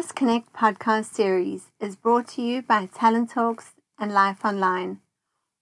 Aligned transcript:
This 0.00 0.12
Connect 0.12 0.50
podcast 0.54 1.12
series 1.12 1.72
is 1.78 1.94
brought 1.94 2.26
to 2.28 2.40
you 2.40 2.62
by 2.62 2.86
Talent 2.86 3.28
Talks 3.28 3.74
and 3.98 4.10
Life 4.10 4.46
Online. 4.46 5.00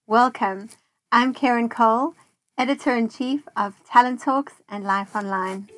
Welcome. 0.07 0.68
I'm 1.11 1.34
Karen 1.34 1.68
Cole, 1.68 2.14
editor 2.56 2.94
in 2.94 3.08
chief 3.08 3.48
of 3.56 3.82
Talent 3.84 4.20
Talks 4.20 4.52
and 4.68 4.84
Life 4.84 5.16
Online. 5.16 5.68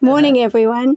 Morning, 0.00 0.38
everyone. 0.38 0.96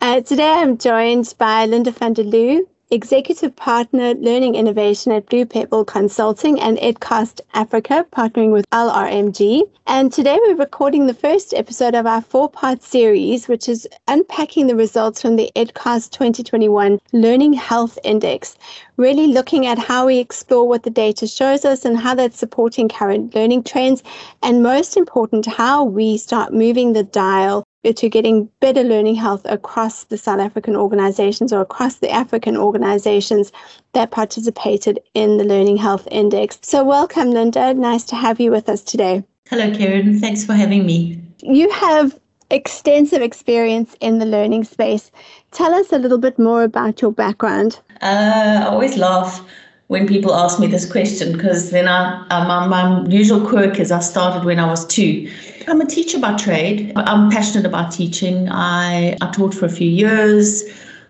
Uh, 0.00 0.20
today 0.20 0.50
I'm 0.50 0.78
joined 0.78 1.34
by 1.38 1.66
Linda 1.66 1.90
van 1.90 2.12
der 2.12 2.22
Loo, 2.22 2.66
Executive 2.90 3.56
Partner 3.56 4.14
Learning 4.14 4.54
Innovation 4.54 5.10
at 5.10 5.26
Blue 5.26 5.44
Pebble 5.44 5.84
Consulting 5.84 6.60
and 6.60 6.78
EdCast 6.78 7.40
Africa, 7.54 8.06
partnering 8.12 8.52
with 8.52 8.64
LRMG. 8.70 9.62
And 9.88 10.12
today 10.12 10.38
we're 10.40 10.54
recording 10.54 11.08
the 11.08 11.14
first 11.14 11.52
episode 11.52 11.96
of 11.96 12.06
our 12.06 12.22
four 12.22 12.48
part 12.48 12.84
series, 12.84 13.48
which 13.48 13.68
is 13.68 13.88
unpacking 14.06 14.68
the 14.68 14.76
results 14.76 15.20
from 15.20 15.34
the 15.34 15.50
EdCast 15.56 16.12
2021 16.12 17.00
Learning 17.12 17.52
Health 17.52 17.98
Index, 18.04 18.56
really 18.96 19.26
looking 19.26 19.66
at 19.66 19.78
how 19.78 20.06
we 20.06 20.18
explore 20.18 20.68
what 20.68 20.84
the 20.84 20.90
data 20.90 21.26
shows 21.26 21.64
us 21.64 21.84
and 21.84 21.98
how 21.98 22.14
that's 22.14 22.38
supporting 22.38 22.88
current 22.88 23.34
learning 23.34 23.64
trends, 23.64 24.04
and 24.44 24.62
most 24.62 24.96
important, 24.96 25.44
how 25.44 25.82
we 25.82 26.16
start 26.16 26.54
moving 26.54 26.92
the 26.92 27.02
dial 27.02 27.64
to 27.92 28.08
getting 28.08 28.48
better 28.60 28.82
learning 28.82 29.14
health 29.14 29.42
across 29.44 30.04
the 30.04 30.18
South 30.18 30.40
African 30.40 30.76
organizations 30.76 31.52
or 31.52 31.60
across 31.60 31.96
the 31.96 32.10
African 32.10 32.56
organizations 32.56 33.52
that 33.92 34.10
participated 34.10 35.00
in 35.14 35.36
the 35.36 35.44
Learning 35.44 35.76
Health 35.76 36.06
Index. 36.10 36.58
So, 36.62 36.84
welcome, 36.84 37.30
Linda. 37.30 37.74
Nice 37.74 38.04
to 38.04 38.16
have 38.16 38.40
you 38.40 38.50
with 38.50 38.68
us 38.68 38.82
today. 38.82 39.24
Hello, 39.48 39.72
Karen. 39.72 40.18
Thanks 40.18 40.44
for 40.44 40.54
having 40.54 40.84
me. 40.86 41.20
You 41.42 41.70
have 41.70 42.18
extensive 42.50 43.22
experience 43.22 43.96
in 44.00 44.18
the 44.18 44.26
learning 44.26 44.64
space. 44.64 45.10
Tell 45.50 45.74
us 45.74 45.92
a 45.92 45.98
little 45.98 46.18
bit 46.18 46.38
more 46.38 46.62
about 46.62 47.02
your 47.02 47.12
background. 47.12 47.80
Uh, 48.02 48.62
I 48.62 48.66
always 48.66 48.96
laugh 48.96 49.40
when 49.88 50.06
people 50.06 50.34
ask 50.34 50.58
me 50.58 50.66
this 50.66 50.90
question 50.90 51.32
because 51.32 51.70
then 51.70 51.86
I, 51.86 52.26
uh, 52.30 52.44
my, 52.46 52.66
my 52.66 53.06
usual 53.08 53.46
quirk 53.46 53.78
is 53.78 53.92
I 53.92 54.00
started 54.00 54.44
when 54.44 54.58
I 54.58 54.66
was 54.66 54.84
two. 54.86 55.30
I'm 55.68 55.80
a 55.80 55.86
teacher 55.86 56.18
by 56.18 56.36
trade. 56.36 56.92
I'm 56.96 57.30
passionate 57.30 57.66
about 57.66 57.92
teaching. 57.92 58.48
I, 58.48 59.16
I 59.20 59.30
taught 59.30 59.54
for 59.54 59.66
a 59.66 59.70
few 59.70 59.88
years. 59.88 60.64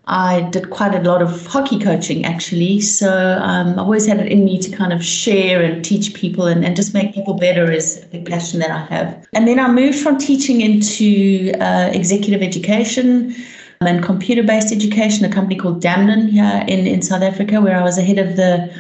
I 0.09 0.43
did 0.51 0.71
quite 0.71 0.95
a 0.95 1.03
lot 1.03 1.21
of 1.21 1.47
hockey 1.47 1.81
coaching 1.81 2.25
actually. 2.25 2.81
So 2.81 3.39
um, 3.43 3.71
I've 3.73 3.79
always 3.79 4.07
had 4.07 4.21
it 4.21 4.31
in 4.31 4.45
me 4.45 4.59
to 4.59 4.71
kind 4.71 4.93
of 4.93 5.05
share 5.05 5.63
and 5.63 5.85
teach 5.85 6.15
people 6.15 6.47
and, 6.47 6.65
and 6.65 6.77
just 6.77 6.95
make 6.95 7.13
people 7.13 7.35
better 7.35 7.71
is 7.73 8.05
big 8.13 8.27
passion 8.27 8.61
that 8.61 8.71
I 8.71 8.85
have. 8.95 9.27
And 9.33 9.49
then 9.49 9.59
I 9.59 9.69
moved 9.69 9.99
from 9.99 10.17
teaching 10.17 10.61
into 10.61 11.53
uh, 11.61 11.91
executive 11.93 12.41
education 12.41 13.35
and 13.81 14.03
computer 14.03 14.43
based 14.43 14.73
education, 14.73 15.25
a 15.25 15.33
company 15.33 15.57
called 15.57 15.83
Damelin 15.83 16.31
here 16.31 16.65
in, 16.69 16.87
in 16.87 17.03
South 17.03 17.23
Africa, 17.23 17.61
where 17.61 17.77
I 17.79 17.83
was 17.83 17.97
the 17.97 18.03
head 18.03 18.19
of 18.19 18.37
the 18.37 18.73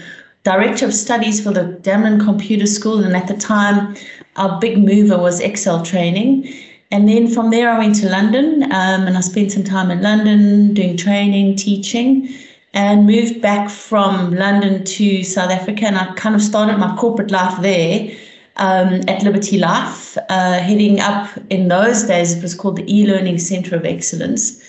director 0.42 0.86
of 0.86 0.94
studies 0.94 1.42
for 1.42 1.50
the 1.50 1.78
Damelin 1.82 2.22
Computer 2.24 2.66
School. 2.66 3.04
And 3.04 3.16
at 3.16 3.26
the 3.26 3.36
time, 3.36 3.96
our 4.36 4.60
big 4.60 4.78
mover 4.78 5.18
was 5.18 5.40
Excel 5.40 5.84
training. 5.84 6.52
And 6.90 7.08
then 7.08 7.26
from 7.28 7.50
there, 7.50 7.70
I 7.70 7.78
went 7.78 7.96
to 7.96 8.08
London 8.08 8.62
um, 8.64 9.06
and 9.06 9.16
I 9.16 9.20
spent 9.20 9.52
some 9.52 9.64
time 9.64 9.90
in 9.90 10.02
London 10.02 10.72
doing 10.72 10.96
training, 10.96 11.56
teaching, 11.56 12.32
and 12.74 13.06
moved 13.06 13.40
back 13.42 13.68
from 13.68 14.34
London 14.34 14.84
to 14.84 15.24
South 15.24 15.50
Africa. 15.50 15.86
And 15.86 15.98
I 15.98 16.14
kind 16.14 16.34
of 16.34 16.42
started 16.42 16.78
my 16.78 16.94
corporate 16.96 17.30
life 17.30 17.60
there 17.60 18.16
um, 18.56 19.00
at 19.08 19.22
Liberty 19.22 19.58
Life, 19.58 20.16
uh, 20.28 20.58
heading 20.58 21.00
up 21.00 21.30
in 21.50 21.68
those 21.68 22.04
days, 22.04 22.36
it 22.36 22.42
was 22.42 22.54
called 22.54 22.76
the 22.76 22.92
e 22.92 23.06
Learning 23.06 23.38
Center 23.38 23.76
of 23.76 23.84
Excellence, 23.84 24.62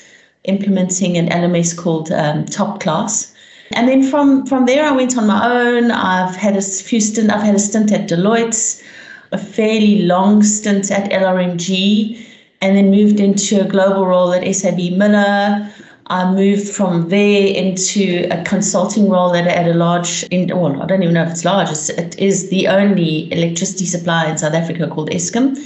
implementing 0.47 1.17
an 1.17 1.29
LMS 1.29 1.77
called 1.77 2.11
um, 2.11 2.45
Top 2.45 2.79
Class. 2.79 3.33
And 3.71 3.87
then 3.87 4.09
from, 4.09 4.45
from 4.45 4.65
there, 4.65 4.85
I 4.85 4.91
went 4.91 5.17
on 5.17 5.27
my 5.27 5.45
own. 5.45 5.91
I've 5.91 6.35
had 6.35 6.55
a 6.55 6.61
few 6.61 6.99
stint, 6.99 7.31
I've 7.31 7.43
had 7.43 7.55
a 7.55 7.59
stint 7.59 7.91
at 7.91 8.09
Deloitte 8.09 8.83
a 9.31 9.37
fairly 9.37 10.03
long 10.03 10.43
stint 10.43 10.91
at 10.91 11.11
LRMG 11.11 12.25
and 12.61 12.75
then 12.75 12.91
moved 12.91 13.19
into 13.19 13.61
a 13.61 13.67
global 13.67 14.05
role 14.05 14.33
at 14.33 14.55
SAB 14.55 14.93
Miller. 14.93 15.71
I 16.09 16.31
moved 16.31 16.69
from 16.69 17.09
there 17.09 17.47
into 17.47 18.27
a 18.31 18.41
consulting 18.45 19.09
role 19.09 19.35
at, 19.35 19.45
at 19.45 19.67
a 19.67 19.73
large, 19.73 20.23
in, 20.31 20.47
well, 20.47 20.81
I 20.81 20.85
don't 20.85 21.03
even 21.03 21.13
know 21.13 21.23
if 21.23 21.31
it's 21.31 21.43
large, 21.43 21.69
it's, 21.69 21.89
it 21.89 22.17
is 22.17 22.49
the 22.49 22.67
only 22.69 23.31
electricity 23.33 23.85
supplier 23.85 24.29
in 24.29 24.37
South 24.37 24.53
Africa 24.53 24.87
called 24.87 25.09
Eskom, 25.09 25.57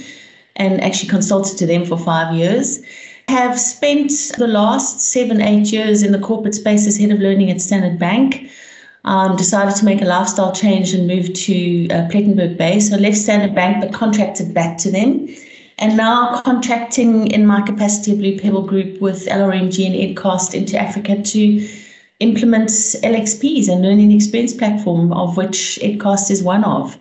and 0.56 0.82
actually 0.82 1.08
consulted 1.08 1.56
to 1.58 1.66
them 1.66 1.84
for 1.84 1.96
five 1.96 2.34
years. 2.34 2.80
Have 3.32 3.58
spent 3.58 4.12
the 4.36 4.46
last 4.46 5.00
seven, 5.00 5.40
eight 5.40 5.72
years 5.72 6.02
in 6.02 6.12
the 6.12 6.18
corporate 6.18 6.54
space 6.54 6.86
as 6.86 6.98
head 6.98 7.10
of 7.10 7.18
learning 7.18 7.50
at 7.50 7.62
Standard 7.62 7.98
Bank 7.98 8.50
um, 9.04 9.36
decided 9.36 9.74
to 9.76 9.86
make 9.86 10.02
a 10.02 10.04
lifestyle 10.04 10.52
change 10.52 10.92
and 10.92 11.06
move 11.06 11.32
to 11.32 11.88
uh, 11.88 12.08
Plettenberg 12.10 12.58
Bay. 12.58 12.78
So 12.78 12.96
left 12.96 13.16
Standard 13.16 13.54
Bank, 13.54 13.80
but 13.80 13.94
contracted 13.94 14.52
back 14.52 14.76
to 14.80 14.90
them. 14.90 15.34
And 15.78 15.96
now 15.96 16.42
contracting 16.42 17.28
in 17.28 17.46
my 17.46 17.62
capacity 17.62 18.12
of 18.12 18.18
Blue 18.18 18.38
Pebble 18.38 18.66
Group 18.66 19.00
with 19.00 19.24
LRMG 19.24 19.86
and 19.86 20.14
EdCast 20.14 20.52
into 20.52 20.78
Africa 20.78 21.22
to 21.22 21.68
implement 22.20 22.68
LXPs 22.68 23.66
and 23.70 23.80
learning 23.80 24.12
experience 24.12 24.52
platform, 24.52 25.10
of 25.14 25.38
which 25.38 25.78
EdCast 25.80 26.30
is 26.30 26.42
one 26.42 26.64
of. 26.64 26.98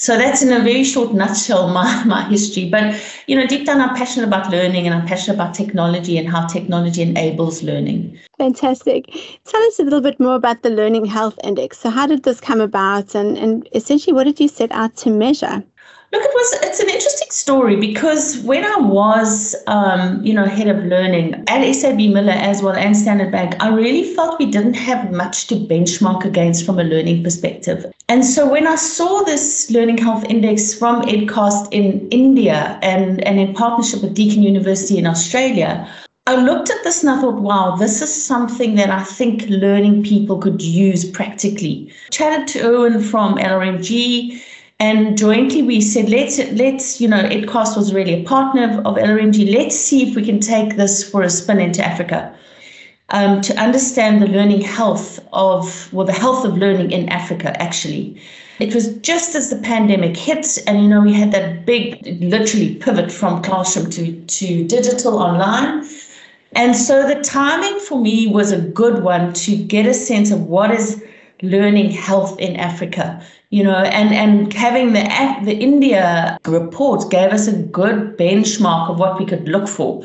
So 0.00 0.16
that's 0.16 0.40
in 0.40 0.50
a 0.50 0.60
very 0.60 0.82
short 0.82 1.12
nutshell 1.12 1.68
my, 1.78 2.04
my 2.04 2.24
history. 2.28 2.68
But 2.68 2.98
you 3.26 3.36
know, 3.36 3.46
deep 3.46 3.66
down 3.66 3.82
I'm 3.82 3.94
passionate 3.94 4.26
about 4.26 4.50
learning 4.50 4.86
and 4.86 4.94
I'm 4.94 5.06
passionate 5.06 5.34
about 5.34 5.54
technology 5.54 6.16
and 6.16 6.26
how 6.28 6.46
technology 6.46 7.02
enables 7.02 7.62
learning. 7.62 8.18
Fantastic. 8.38 9.04
Tell 9.44 9.62
us 9.64 9.78
a 9.78 9.82
little 9.82 10.00
bit 10.00 10.18
more 10.18 10.34
about 10.34 10.62
the 10.62 10.70
Learning 10.70 11.04
Health 11.04 11.38
Index. 11.44 11.78
So 11.78 11.90
how 11.90 12.06
did 12.06 12.22
this 12.22 12.40
come 12.40 12.62
about 12.62 13.14
and, 13.14 13.36
and 13.36 13.68
essentially 13.74 14.14
what 14.14 14.24
did 14.24 14.40
you 14.40 14.48
set 14.48 14.72
out 14.72 14.96
to 14.96 15.10
measure? 15.10 15.62
Look, 16.12 16.24
it 16.24 16.30
was 16.34 16.52
it's 16.64 16.80
an 16.80 16.88
interesting 16.88 17.30
story 17.30 17.76
because 17.76 18.38
when 18.38 18.64
I 18.64 18.78
was, 18.78 19.54
um, 19.68 20.20
you 20.24 20.34
know, 20.34 20.44
head 20.44 20.66
of 20.66 20.84
learning 20.84 21.44
at 21.46 21.72
SAB 21.72 21.98
Miller 21.98 22.32
as 22.32 22.62
well 22.62 22.74
and 22.74 22.96
Standard 22.96 23.30
Bank, 23.30 23.54
I 23.60 23.68
really 23.68 24.12
felt 24.14 24.40
we 24.40 24.46
didn't 24.46 24.74
have 24.74 25.12
much 25.12 25.46
to 25.48 25.54
benchmark 25.54 26.24
against 26.24 26.66
from 26.66 26.80
a 26.80 26.84
learning 26.84 27.22
perspective. 27.22 27.86
And 28.08 28.24
so 28.24 28.50
when 28.50 28.66
I 28.66 28.74
saw 28.74 29.22
this 29.22 29.70
Learning 29.70 29.98
Health 29.98 30.24
Index 30.24 30.74
from 30.74 31.02
EdCast 31.02 31.68
in 31.70 32.08
India 32.08 32.80
and, 32.82 33.22
and 33.22 33.38
in 33.38 33.54
partnership 33.54 34.02
with 34.02 34.14
Deakin 34.14 34.42
University 34.42 34.98
in 34.98 35.06
Australia, 35.06 35.88
I 36.26 36.36
looked 36.36 36.70
at 36.70 36.82
this 36.82 37.02
and 37.02 37.10
I 37.10 37.20
thought, 37.20 37.40
wow, 37.40 37.76
this 37.76 38.02
is 38.02 38.12
something 38.12 38.74
that 38.74 38.90
I 38.90 39.04
think 39.04 39.48
learning 39.48 40.02
people 40.02 40.38
could 40.38 40.60
use 40.60 41.08
practically. 41.08 41.92
Chatted 42.10 42.48
to 42.48 42.60
Owen 42.62 43.00
from 43.00 43.36
LRMG 43.36 44.40
and 44.80 45.16
jointly 45.18 45.62
we 45.62 45.82
said, 45.82 46.08
let's, 46.08 46.38
let's, 46.52 47.02
you 47.02 47.06
know, 47.06 47.22
EdCast 47.22 47.76
was 47.76 47.92
really 47.92 48.14
a 48.14 48.24
partner 48.24 48.64
of, 48.64 48.86
of 48.86 48.96
LRMG. 48.96 49.54
Let's 49.54 49.76
see 49.76 50.08
if 50.08 50.16
we 50.16 50.24
can 50.24 50.40
take 50.40 50.76
this 50.76 51.08
for 51.08 51.22
a 51.22 51.28
spin 51.28 51.60
into 51.60 51.84
Africa 51.84 52.34
um, 53.10 53.42
to 53.42 53.54
understand 53.60 54.22
the 54.22 54.26
learning 54.26 54.62
health 54.62 55.20
of, 55.34 55.92
well, 55.92 56.06
the 56.06 56.14
health 56.14 56.46
of 56.46 56.56
learning 56.56 56.92
in 56.92 57.10
Africa, 57.10 57.60
actually. 57.62 58.20
It 58.58 58.74
was 58.74 58.96
just 58.98 59.34
as 59.34 59.50
the 59.50 59.58
pandemic 59.58 60.16
hit, 60.16 60.58
and 60.66 60.82
you 60.82 60.88
know, 60.88 61.02
we 61.02 61.12
had 61.12 61.32
that 61.32 61.66
big, 61.66 62.00
literally 62.22 62.76
pivot 62.76 63.12
from 63.12 63.42
classroom 63.42 63.90
to, 63.90 64.18
to 64.18 64.66
digital 64.66 65.18
online. 65.18 65.86
And 66.52 66.74
so 66.74 67.06
the 67.06 67.22
timing 67.22 67.78
for 67.80 68.00
me 68.00 68.28
was 68.28 68.50
a 68.50 68.60
good 68.60 69.02
one 69.02 69.34
to 69.34 69.56
get 69.56 69.84
a 69.84 69.94
sense 69.94 70.30
of 70.30 70.42
what 70.46 70.70
is 70.70 71.04
learning 71.42 71.90
health 71.90 72.38
in 72.38 72.56
Africa 72.56 73.22
you 73.50 73.64
know, 73.64 73.82
and, 73.82 74.14
and 74.14 74.52
having 74.52 74.92
the 74.92 75.02
the 75.44 75.56
India 75.58 76.38
report 76.46 77.10
gave 77.10 77.32
us 77.32 77.48
a 77.48 77.56
good 77.56 78.16
benchmark 78.16 78.90
of 78.90 78.98
what 78.98 79.18
we 79.18 79.26
could 79.26 79.48
look 79.48 79.68
for. 79.68 80.04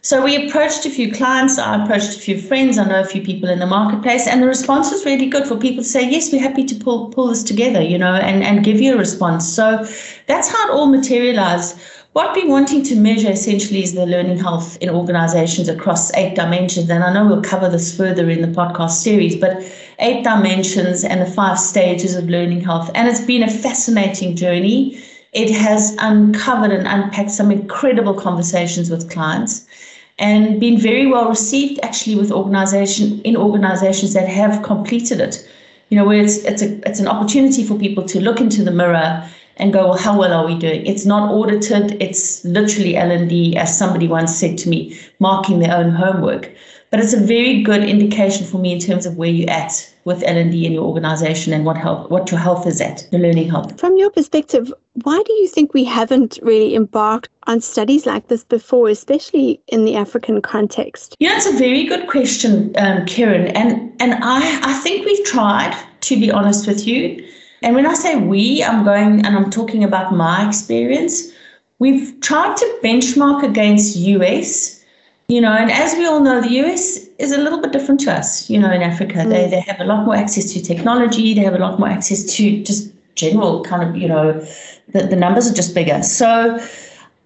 So 0.00 0.24
we 0.24 0.46
approached 0.46 0.86
a 0.86 0.90
few 0.90 1.12
clients, 1.12 1.58
I 1.58 1.82
approached 1.82 2.16
a 2.16 2.20
few 2.20 2.40
friends, 2.40 2.78
I 2.78 2.84
know 2.84 3.00
a 3.00 3.04
few 3.04 3.20
people 3.22 3.48
in 3.48 3.58
the 3.58 3.66
marketplace, 3.66 4.28
and 4.28 4.40
the 4.40 4.46
response 4.46 4.92
was 4.92 5.04
really 5.04 5.26
good 5.26 5.46
for 5.48 5.56
people 5.56 5.82
to 5.82 5.88
say, 5.88 6.08
yes, 6.08 6.32
we're 6.32 6.40
happy 6.40 6.64
to 6.64 6.74
pull 6.76 7.08
pull 7.10 7.26
this 7.28 7.42
together, 7.42 7.82
you 7.82 7.98
know, 7.98 8.14
and, 8.14 8.44
and 8.44 8.64
give 8.64 8.80
you 8.80 8.94
a 8.94 8.98
response. 8.98 9.46
So 9.52 9.84
that's 10.26 10.48
how 10.48 10.68
it 10.68 10.70
all 10.72 10.86
materialized. 10.86 11.76
What 12.12 12.34
we're 12.34 12.48
wanting 12.48 12.82
to 12.84 12.96
measure 12.96 13.30
essentially 13.30 13.82
is 13.82 13.92
the 13.92 14.06
learning 14.06 14.38
health 14.38 14.78
in 14.80 14.88
organizations 14.88 15.68
across 15.68 16.14
eight 16.14 16.34
dimensions. 16.34 16.88
And 16.88 17.04
I 17.04 17.12
know 17.12 17.26
we'll 17.26 17.42
cover 17.42 17.68
this 17.68 17.94
further 17.94 18.30
in 18.30 18.40
the 18.40 18.48
podcast 18.48 19.02
series, 19.02 19.36
but 19.36 19.60
eight 19.98 20.24
dimensions 20.24 21.04
and 21.04 21.20
the 21.20 21.26
five 21.30 21.58
stages 21.58 22.14
of 22.14 22.28
learning 22.28 22.60
health. 22.60 22.90
And 22.94 23.08
it's 23.08 23.24
been 23.24 23.42
a 23.42 23.50
fascinating 23.50 24.36
journey. 24.36 25.02
It 25.32 25.50
has 25.50 25.96
uncovered 25.98 26.72
and 26.72 26.86
unpacked 26.86 27.30
some 27.30 27.50
incredible 27.50 28.14
conversations 28.14 28.90
with 28.90 29.10
clients. 29.10 29.66
and 30.18 30.58
been 30.58 30.78
very 30.78 31.06
well 31.06 31.28
received 31.28 31.78
actually 31.82 32.16
with 32.16 32.32
organization 32.32 33.20
in 33.22 33.36
organizations 33.36 34.14
that 34.14 34.28
have 34.28 34.62
completed 34.62 35.20
it. 35.20 35.46
You 35.90 35.98
know, 35.98 36.04
where 36.04 36.22
it's 36.22 36.38
it's 36.38 36.62
a 36.62 36.88
it's 36.88 37.00
an 37.00 37.08
opportunity 37.08 37.62
for 37.64 37.78
people 37.78 38.04
to 38.04 38.20
look 38.20 38.40
into 38.40 38.64
the 38.64 38.70
mirror 38.70 39.28
and 39.58 39.72
go, 39.72 39.88
well, 39.88 39.98
how 39.98 40.18
well 40.18 40.32
are 40.32 40.46
we 40.46 40.58
doing? 40.58 40.84
It's 40.84 41.06
not 41.06 41.30
audited. 41.30 42.02
It's 42.02 42.44
literally 42.44 42.96
L&D, 42.96 43.56
as 43.56 43.76
somebody 43.76 44.06
once 44.06 44.36
said 44.36 44.58
to 44.58 44.68
me, 44.68 44.98
marking 45.18 45.60
their 45.60 45.74
own 45.74 45.92
homework. 45.92 46.50
But 46.90 47.00
it's 47.00 47.12
a 47.12 47.20
very 47.20 47.62
good 47.62 47.82
indication 47.84 48.46
for 48.46 48.58
me 48.58 48.72
in 48.72 48.78
terms 48.78 49.06
of 49.06 49.16
where 49.16 49.28
you're 49.28 49.50
at 49.50 49.92
with 50.04 50.22
L&D 50.22 50.64
in 50.64 50.72
your 50.72 50.84
organization 50.84 51.52
and 51.52 51.64
what 51.64 51.76
health, 51.76 52.10
what 52.10 52.30
your 52.30 52.38
health 52.38 52.66
is 52.66 52.80
at, 52.80 53.06
your 53.10 53.20
learning 53.20 53.50
health. 53.50 53.78
From 53.80 53.96
your 53.96 54.08
perspective, 54.10 54.72
why 55.02 55.20
do 55.26 55.32
you 55.32 55.48
think 55.48 55.74
we 55.74 55.82
haven't 55.82 56.38
really 56.42 56.76
embarked 56.76 57.28
on 57.48 57.60
studies 57.60 58.06
like 58.06 58.28
this 58.28 58.44
before, 58.44 58.88
especially 58.88 59.60
in 59.66 59.84
the 59.84 59.96
African 59.96 60.40
context? 60.40 61.16
Yeah, 61.18 61.36
it's 61.36 61.46
a 61.46 61.52
very 61.52 61.84
good 61.84 62.06
question, 62.08 62.72
um, 62.78 63.04
Karen. 63.06 63.48
And 63.48 63.92
and 64.00 64.14
I, 64.22 64.60
I 64.62 64.74
think 64.74 65.04
we've 65.04 65.24
tried, 65.24 65.76
to 66.02 66.20
be 66.20 66.30
honest 66.30 66.68
with 66.68 66.86
you. 66.86 67.26
And 67.62 67.74
when 67.74 67.86
I 67.86 67.94
say 67.94 68.16
we, 68.16 68.62
I'm 68.62 68.84
going 68.84 69.26
and 69.26 69.36
I'm 69.36 69.50
talking 69.50 69.82
about 69.82 70.14
my 70.14 70.46
experience. 70.46 71.32
We've 71.78 72.18
tried 72.20 72.56
to 72.56 72.78
benchmark 72.82 73.42
against 73.42 73.96
US 73.96 74.75
you 75.28 75.40
know, 75.40 75.52
and 75.52 75.70
as 75.70 75.94
we 75.94 76.06
all 76.06 76.20
know, 76.20 76.40
the 76.40 76.50
US 76.62 76.98
is 77.18 77.32
a 77.32 77.38
little 77.38 77.60
bit 77.60 77.72
different 77.72 78.00
to 78.00 78.12
us, 78.12 78.48
you 78.48 78.58
know, 78.58 78.70
in 78.70 78.82
Africa. 78.82 79.18
Mm. 79.18 79.30
They, 79.30 79.50
they 79.50 79.60
have 79.60 79.80
a 79.80 79.84
lot 79.84 80.04
more 80.04 80.14
access 80.14 80.52
to 80.52 80.62
technology, 80.62 81.34
they 81.34 81.42
have 81.42 81.54
a 81.54 81.58
lot 81.58 81.78
more 81.78 81.88
access 81.88 82.24
to 82.36 82.62
just 82.62 82.92
general 83.16 83.64
kind 83.64 83.88
of, 83.88 83.96
you 83.96 84.06
know, 84.06 84.32
the, 84.92 85.06
the 85.06 85.16
numbers 85.16 85.50
are 85.50 85.54
just 85.54 85.74
bigger. 85.74 86.02
So 86.02 86.60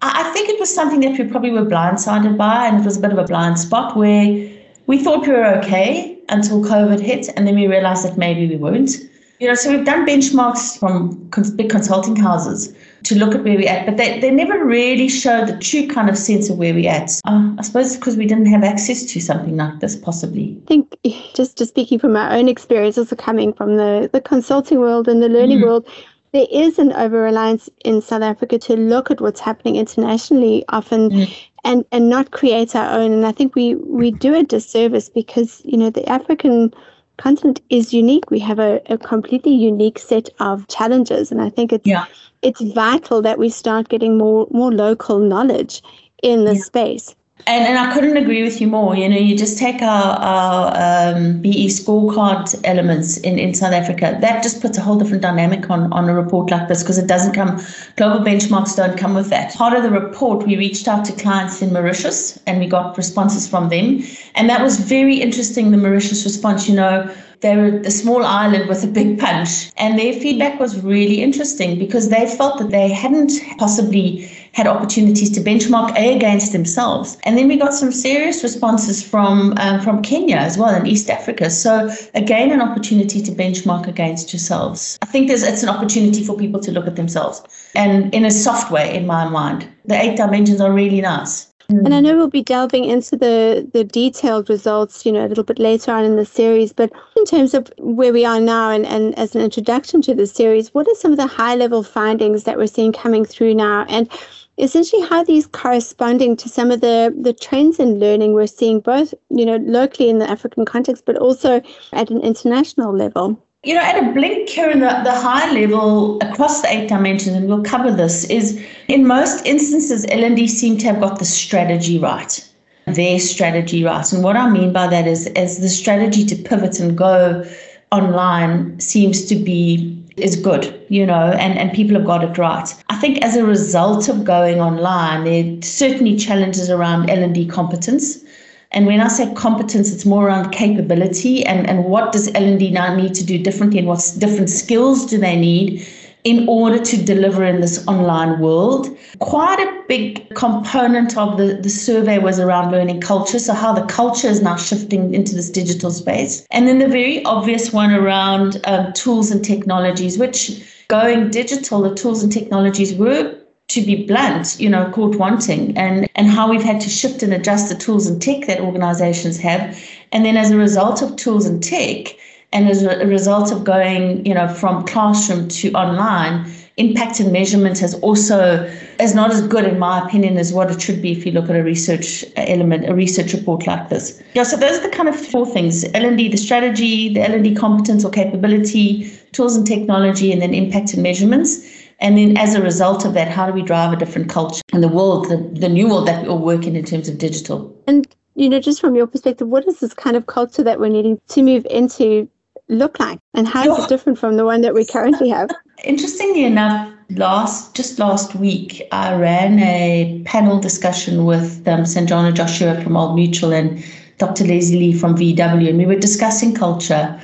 I 0.03 0.31
think 0.33 0.49
it 0.49 0.59
was 0.59 0.75
something 0.75 1.01
that 1.01 1.19
we 1.19 1.31
probably 1.31 1.51
were 1.51 1.67
blindsided 1.67 2.39
by, 2.39 2.67
and 2.67 2.81
it 2.81 2.85
was 2.85 2.97
a 2.97 3.01
bit 3.01 3.13
of 3.13 3.19
a 3.19 3.25
blind 3.25 3.59
spot 3.59 3.97
where 3.97 4.51
we 4.87 5.03
thought 5.03 5.27
we 5.27 5.33
were 5.35 5.59
okay 5.59 6.19
until 6.31 6.65
COVID 6.65 7.01
hit, 7.01 7.29
and 7.37 7.47
then 7.47 7.55
we 7.55 7.67
realized 7.67 8.05
that 8.05 8.17
maybe 8.17 8.47
we 8.47 8.57
weren't. 8.57 8.93
You 9.41 9.49
know, 9.49 9.55
so 9.55 9.77
we've 9.77 9.85
done 9.85 10.07
benchmarks 10.07 10.79
from 10.79 11.17
big 11.57 11.69
consulting 11.69 12.17
houses 12.17 12.75
to 13.05 13.19
look 13.19 13.35
at 13.35 13.45
where 13.45 13.57
we're 13.57 13.69
at, 13.69 13.87
but 13.87 13.97
they, 13.97 14.21
they 14.21 14.31
never 14.31 14.65
really 14.65 15.09
show 15.09 15.45
the 15.45 15.57
true 15.59 15.87
kind 15.87 16.09
of 16.09 16.19
sense 16.19 16.51
of 16.51 16.59
where 16.59 16.75
we're 16.75 16.91
at. 16.91 17.11
Uh, 17.27 17.55
I 17.59 17.63
suppose 17.63 17.97
because 17.97 18.17
we 18.17 18.27
didn't 18.27 18.47
have 18.47 18.65
access 18.65 19.05
to 19.05 19.21
something 19.21 19.57
like 19.57 19.81
this, 19.81 19.97
possibly. 19.97 20.59
I 20.65 20.67
think 20.67 20.97
just, 21.35 21.59
just 21.59 21.71
speaking 21.71 21.99
from 21.99 22.13
my 22.13 22.37
own 22.37 22.49
experience, 22.49 22.99
also 22.99 23.17
coming 23.17 23.53
from 23.53 23.77
the, 23.77 24.11
the 24.13 24.21
consulting 24.21 24.79
world 24.79 25.09
and 25.09 25.23
the 25.23 25.29
learning 25.29 25.59
mm. 25.59 25.65
world, 25.65 25.89
there 26.33 26.47
is 26.51 26.79
an 26.79 26.93
over 26.93 27.21
reliance 27.23 27.69
in 27.85 28.01
South 28.01 28.23
Africa 28.23 28.59
to 28.59 28.77
look 28.77 29.11
at 29.11 29.21
what's 29.21 29.41
happening 29.41 29.77
internationally 29.77 30.65
often 30.69 31.11
mm. 31.11 31.49
and, 31.65 31.85
and 31.91 32.09
not 32.09 32.31
create 32.31 32.77
our 32.77 32.99
own. 32.99 33.13
And 33.13 33.27
I 33.27 33.33
think 33.33 33.55
we, 33.55 33.75
we 33.75 34.13
do 34.13 34.35
a 34.35 34.45
disservice 34.45 35.09
because, 35.09 35.61
you 35.65 35.77
know, 35.77 35.91
the 35.91 36.09
African 36.09 36.73
continent 37.21 37.61
is 37.69 37.93
unique. 37.93 38.31
We 38.31 38.39
have 38.41 38.59
a, 38.59 38.81
a 38.87 38.99
completely 38.99 39.55
unique 39.55 39.99
set 39.99 40.29
of 40.41 40.67
challenges, 40.69 41.31
and 41.31 41.41
I 41.41 41.51
think 41.51 41.73
it's 41.73 41.87
yeah. 41.87 42.07
it's 42.43 42.61
vital 42.61 43.23
that 43.23 43.39
we 43.39 43.51
start 43.51 43.89
getting 43.89 44.19
more 44.19 44.47
more 44.51 44.73
local 44.73 45.19
knowledge 45.19 45.83
in 46.23 46.45
the 46.45 46.55
yeah. 46.55 46.63
space. 46.63 47.15
And, 47.47 47.67
and 47.67 47.79
I 47.79 47.93
couldn't 47.93 48.17
agree 48.17 48.43
with 48.43 48.61
you 48.61 48.69
more. 48.69 48.95
You 48.95 49.09
know, 49.09 49.17
you 49.17 49.37
just 49.37 49.59
take 49.59 49.83
our, 49.83 50.17
our 50.19 51.15
um, 51.15 51.41
BE 51.41 51.69
scorecard 51.69 52.59
elements 52.65 53.17
in, 53.19 53.39
in 53.39 53.55
South 53.55 53.73
Africa, 53.73 54.17
that 54.21 54.43
just 54.43 54.61
puts 54.61 54.79
a 54.79 54.81
whole 54.81 54.99
different 54.99 55.23
dynamic 55.23 55.71
on, 55.71 55.93
on 55.93 56.09
a 56.09 56.15
report 56.15 56.51
like 56.51 56.69
this 56.69 56.83
because 56.83 56.99
it 56.99 57.07
doesn't 57.07 57.33
come, 57.33 57.61
global 57.97 58.25
benchmarks 58.25 58.77
don't 58.77 58.99
come 58.99 59.15
with 59.15 59.31
that. 59.31 59.55
Part 59.55 59.75
of 59.75 59.83
the 59.83 59.91
report, 59.91 60.47
we 60.47 60.57
reached 60.57 60.87
out 60.87 61.05
to 61.07 61.13
clients 61.13 61.63
in 61.63 61.73
Mauritius 61.73 62.39
and 62.47 62.61
we 62.61 62.67
got 62.67 62.97
responses 62.97 63.49
from 63.49 63.69
them. 63.69 64.03
And 64.35 64.49
that 64.49 64.63
was 64.63 64.79
very 64.79 65.17
interesting, 65.17 65.71
the 65.71 65.77
Mauritius 65.77 66.25
response. 66.25 66.69
You 66.69 66.77
know, 66.77 67.15
they 67.41 67.57
were 67.57 67.79
a 67.81 67.91
small 67.91 68.25
island 68.25 68.69
with 68.69 68.85
a 68.85 68.87
big 68.87 69.19
punch. 69.19 69.71
And 69.77 69.99
their 69.99 70.13
feedback 70.13 70.61
was 70.61 70.81
really 70.81 71.23
interesting 71.23 71.79
because 71.79 72.09
they 72.09 72.27
felt 72.27 72.59
that 72.59 72.71
they 72.71 72.89
hadn't 72.89 73.33
possibly 73.59 74.31
had 74.53 74.67
opportunities 74.67 75.31
to 75.31 75.41
benchmark 75.41 75.97
A 75.97 76.17
against 76.17 76.53
themselves. 76.53 77.17
And 77.23 77.39
then 77.39 77.49
we 77.49 77.57
got 77.57 77.73
some 77.73 77.93
serious 77.93 78.43
responses 78.43 79.03
from 79.03 79.55
um, 79.59 79.81
from 79.81 80.03
Kenya 80.03 80.37
as 80.37 80.59
well 80.59 80.75
in 80.75 80.87
East 80.87 81.09
Africa. 81.09 81.51
So 81.51 81.91
again, 82.15 82.51
an 82.51 82.61
opportunity 82.61 83.23
to 83.23 83.31
benchmark 83.31 83.87
against 83.87 84.33
yourselves. 84.33 84.99
I 85.03 85.07
think 85.07 85.29
there's 85.29 85.43
it's 85.43 85.63
an 85.63 85.69
opportunity 85.69 86.25
for 86.25 86.37
people 86.37 86.61
to 86.61 86.73
look 86.73 86.87
at 86.87 86.97
themselves 86.97 87.43
and 87.75 88.13
in 88.15 88.25
a 88.25 88.31
soft 88.31 88.71
way, 88.71 88.95
in 88.95 89.07
my 89.07 89.29
mind. 89.29 89.69
The 89.85 90.01
eight 90.01 90.17
dimensions 90.17 90.61
are 90.61 90.73
really 90.73 91.01
nice. 91.01 91.50
And 91.71 91.95
I 91.95 92.01
mm. 92.01 92.05
know 92.05 92.17
we'll 92.17 92.29
be 92.29 92.43
delving 92.43 92.85
into 92.85 93.17
the, 93.17 93.69
the 93.73 93.85
detailed 93.85 94.51
results, 94.51 95.07
you 95.07 95.13
know, 95.13 95.25
a 95.25 95.29
little 95.29 95.45
bit 95.45 95.59
later 95.59 95.93
on 95.93 96.05
in 96.05 96.17
the 96.17 96.25
series. 96.25 96.73
But 96.73 96.93
in 97.17 97.25
terms 97.25 97.55
of 97.55 97.73
where 97.79 98.13
we 98.13 98.25
are 98.25 98.41
now 98.41 98.71
and, 98.71 98.85
and 98.87 99.17
as 99.19 99.35
an 99.35 99.43
introduction 99.43 100.03
to 100.03 100.15
the 100.15 100.27
series, 100.27 100.75
what 100.75 100.89
are 100.89 100.95
some 100.95 101.13
of 101.13 101.19
the 101.19 101.27
high 101.27 101.55
level 101.55 101.83
findings 101.83 102.45
that 102.45 102.57
we're 102.57 102.67
seeing 102.67 102.93
coming 102.93 103.25
through 103.25 103.55
now? 103.55 103.85
And 103.89 104.11
essentially 104.59 105.03
how 105.03 105.25
these 105.25 105.47
corresponding 105.47 106.37
to 106.37 106.49
some 106.49 106.71
of 106.71 106.81
the, 106.81 107.15
the 107.19 107.33
trends 107.33 107.79
in 107.79 107.99
learning 107.99 108.35
we're 108.35 108.47
seeing 108.47 108.81
both, 108.81 109.15
you 109.31 109.47
know, 109.47 109.57
locally 109.57 110.09
in 110.09 110.19
the 110.19 110.29
African 110.29 110.65
context, 110.65 111.05
but 111.07 111.17
also 111.17 111.63
at 111.93 112.11
an 112.11 112.21
international 112.21 112.95
level. 112.95 113.43
You 113.63 113.75
know, 113.75 113.83
at 113.83 114.03
a 114.03 114.13
blink 114.13 114.49
here 114.49 114.71
in 114.71 114.81
the, 114.81 114.89
the 115.05 115.13
high 115.13 115.53
level 115.53 116.19
across 116.23 116.63
the 116.63 116.69
eight 116.73 116.89
dimensions, 116.89 117.37
and 117.37 117.47
we'll 117.47 117.63
cover 117.63 117.93
this, 117.93 118.25
is 118.25 118.59
in 118.89 119.07
most 119.07 119.45
instances, 119.45 120.07
L&D 120.09 120.49
seem 120.49 120.79
to 120.79 120.87
have 120.87 120.99
got 120.99 121.19
the 121.19 121.27
strategy 121.27 121.99
right, 121.99 122.51
their 122.87 123.21
strategy 123.21 123.85
right. 123.85 124.11
And 124.15 124.25
what 124.25 124.35
I 124.35 124.49
mean 124.49 124.73
by 124.73 124.87
that 124.87 125.07
is, 125.07 125.27
as 125.37 125.59
the 125.59 125.69
strategy 125.69 126.25
to 126.25 126.37
pivot 126.37 126.81
and 126.81 126.97
go 126.97 127.45
online 127.93 128.81
seems 128.81 129.27
to 129.27 129.37
be 129.37 130.03
is 130.17 130.37
good, 130.37 130.75
you 130.89 131.05
know, 131.05 131.33
and, 131.33 131.59
and 131.59 131.71
people 131.75 131.97
have 131.97 132.07
got 132.07 132.25
it 132.25 132.39
right. 132.39 132.75
I 132.89 132.97
think 132.97 133.23
as 133.23 133.37
a 133.37 133.45
result 133.45 134.09
of 134.09 134.25
going 134.25 134.63
online, 134.63 135.25
there 135.25 135.59
are 135.59 135.63
certainly 135.63 136.17
challenges 136.17 136.71
around 136.71 137.11
L&D 137.11 137.45
competence. 137.49 138.25
And 138.73 138.87
when 138.87 139.01
I 139.01 139.09
say 139.09 139.33
competence, 139.35 139.93
it's 139.93 140.07
more 140.07 140.29
around 140.29 140.51
capability 140.51 141.45
and, 141.45 141.69
and 141.69 141.85
what 141.85 142.13
does 142.13 142.33
L&D 142.35 142.71
now 142.71 142.95
need 142.95 143.15
to 143.15 143.25
do 143.25 143.39
differently 143.39 143.79
and 143.81 143.89
what 143.89 144.15
different 144.19 144.49
skills 144.49 145.07
do 145.07 145.19
they 145.19 145.37
need 145.37 145.87
in 146.25 146.47
order 146.49 146.79
to 146.79 147.03
deliver 147.03 147.45
in 147.45 147.61
this 147.61 147.87
online 147.87 148.41
world. 148.41 148.97
Quite 149.21 149.59
a 149.59 149.85
big 149.89 150.35
component 150.35 151.17
of 151.17 151.39
the, 151.39 151.55
the 151.55 151.71
survey 151.71 152.19
was 152.19 152.39
around 152.39 152.71
learning 152.71 153.01
culture. 153.01 153.39
So, 153.39 153.55
how 153.55 153.73
the 153.73 153.87
culture 153.87 154.29
is 154.29 154.43
now 154.43 154.57
shifting 154.57 155.15
into 155.15 155.35
this 155.35 155.51
digital 155.51 155.91
space. 155.91 156.47
And 156.51 156.69
then 156.69 156.79
the 156.79 156.89
very 156.89 157.25
obvious 157.25 157.73
one 157.73 157.93
around 157.93 158.61
um, 158.65 158.93
tools 158.93 159.31
and 159.31 159.45
technologies, 159.45 160.19
which 160.19 160.63
going 160.89 161.31
digital, 161.31 161.83
the 161.83 161.95
tools 161.95 162.23
and 162.23 162.33
technologies 162.33 162.95
were 162.95 163.40
to 163.71 163.81
be 163.81 164.05
blunt, 164.05 164.59
you 164.59 164.69
know, 164.69 164.91
caught 164.91 165.15
wanting 165.15 165.77
and, 165.77 166.09
and 166.17 166.29
how 166.29 166.51
we've 166.51 166.63
had 166.63 166.81
to 166.81 166.91
shift 166.91 167.23
and 167.23 167.33
adjust 167.33 167.69
the 167.69 167.75
tools 167.77 168.07
and 168.09 168.21
tech 168.21 168.47
that 168.47 168.61
organizations 168.61 169.39
have. 169.39 169.79
And 170.11 170.25
then 170.25 170.37
as 170.37 170.51
a 170.51 170.57
result 170.57 171.03
of 171.03 171.15
tools 171.15 171.47
and 171.47 171.63
tech, 171.63 172.17
and 172.53 172.69
as 172.69 172.83
a 172.83 173.07
result 173.07 173.53
of 173.53 173.63
going, 173.63 174.27
you 174.27 174.35
know, 174.35 174.49
from 174.49 174.85
classroom 174.85 175.47
to 175.49 175.71
online, 175.73 176.51
impact 176.79 177.21
and 177.21 177.31
measurement 177.31 177.79
has 177.79 177.95
also 178.01 178.65
is 178.99 179.15
not 179.15 179.31
as 179.31 179.47
good 179.47 179.65
in 179.65 179.79
my 179.79 180.05
opinion 180.05 180.37
as 180.37 180.53
what 180.53 180.69
it 180.69 180.83
should 180.83 181.01
be 181.01 181.13
if 181.13 181.25
you 181.25 181.31
look 181.31 181.49
at 181.49 181.55
a 181.55 181.63
research 181.63 182.25
uh, 182.25 182.45
element, 182.49 182.89
a 182.89 182.95
research 182.95 183.33
report 183.35 183.69
like 183.69 183.89
this. 183.89 184.21
Yeah, 184.35 184.43
so 184.43 184.57
those 184.57 184.79
are 184.79 184.83
the 184.83 184.97
kind 184.97 185.09
of 185.09 185.15
four 185.15 185.47
things: 185.47 185.85
L&D, 185.95 186.29
the 186.29 186.37
strategy, 186.37 187.15
the 187.15 187.23
L&D 187.23 187.55
competence 187.55 188.05
or 188.05 188.11
capability, 188.11 189.09
tools 189.31 189.55
and 189.55 189.65
technology, 189.65 190.33
and 190.33 190.43
then 190.43 190.53
impact 190.53 190.93
and 190.93 191.05
measurements. 191.05 191.65
And 192.01 192.17
then 192.17 192.37
as 192.39 192.55
a 192.55 192.63
result 192.63 193.05
of 193.05 193.13
that, 193.15 193.29
how 193.29 193.47
do 193.47 193.53
we 193.53 193.63
drive 193.63 193.93
a 193.93 193.97
different 193.97 194.31
culture 194.31 194.63
in 194.73 194.81
the 194.81 194.89
world, 194.89 195.29
the, 195.29 195.37
the 195.37 195.69
new 195.69 195.89
world 195.89 196.09
that 196.09 196.23
we 196.23 196.29
all 196.29 196.39
work 196.39 196.67
in 196.67 196.75
in 196.75 196.85
terms 196.85 197.09
of 197.09 197.19
digital? 197.19 197.75
And 197.87 198.07
you 198.35 198.49
know, 198.49 198.61
just 198.61 198.81
from 198.81 198.95
your 198.95 199.07
perspective, 199.07 199.49
what 199.49 199.67
is 199.69 199.81
this 199.81 199.93
kind 199.93 200.17
of 200.17 200.27
culture 200.27 200.63
that 200.63 200.81
we're 200.81 200.89
needing 200.89 201.21
to 201.29 201.43
move 201.43 201.67
into 201.71 202.29
look 202.69 203.01
like 203.01 203.19
and 203.35 203.49
how 203.49 203.77
is 203.77 203.85
it 203.85 203.89
different 203.89 204.17
from 204.17 204.37
the 204.37 204.45
one 204.45 204.61
that 204.63 204.73
we 204.73 204.85
currently 204.85 205.29
have? 205.29 205.51
Interestingly 205.85 206.45
enough, 206.45 206.91
last 207.11 207.75
just 207.75 207.99
last 207.99 208.35
week 208.35 208.83
I 208.93 209.15
ran 209.15 209.59
a 209.59 210.23
panel 210.25 210.59
discussion 210.59 211.25
with 211.25 211.67
um, 211.67 211.85
and 211.97 212.37
Joshua 212.37 212.81
from 212.81 212.97
Old 212.97 213.17
Mutual 213.17 213.53
and 213.53 213.85
Dr. 214.19 214.45
Leslie 214.45 214.79
Lee 214.79 214.93
from 214.93 215.17
VW, 215.17 215.69
and 215.69 215.79
we 215.79 215.87
were 215.87 215.97
discussing 215.97 216.55
culture. 216.55 217.21